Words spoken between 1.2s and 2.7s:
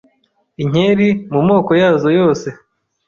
mu moko yazo yose